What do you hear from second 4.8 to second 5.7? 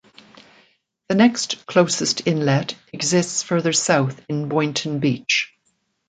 Beach.